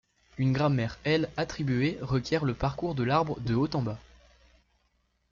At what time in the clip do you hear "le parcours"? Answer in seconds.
2.43-2.95